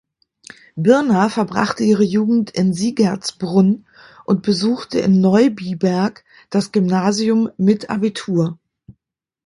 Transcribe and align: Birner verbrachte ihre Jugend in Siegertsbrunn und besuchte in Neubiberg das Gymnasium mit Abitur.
Birner 0.77 1.29
verbrachte 1.29 1.83
ihre 1.83 2.01
Jugend 2.01 2.49
in 2.49 2.73
Siegertsbrunn 2.73 3.85
und 4.25 4.41
besuchte 4.41 4.99
in 4.99 5.21
Neubiberg 5.21 6.25
das 6.49 6.71
Gymnasium 6.71 7.51
mit 7.57 7.91
Abitur. 7.91 8.57